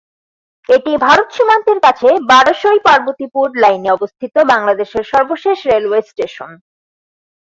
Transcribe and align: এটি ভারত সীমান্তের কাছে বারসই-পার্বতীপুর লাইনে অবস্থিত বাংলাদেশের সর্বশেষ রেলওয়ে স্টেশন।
এটি 0.69 0.91
ভারত 1.05 1.27
সীমান্তের 1.35 1.79
কাছে 1.85 2.09
বারসই-পার্বতীপুর 2.31 3.47
লাইনে 3.63 3.89
অবস্থিত 3.91 4.33
বাংলাদেশের 4.51 5.03
সর্বশেষ 5.11 5.57
রেলওয়ে 5.71 6.01
স্টেশন। 6.09 6.51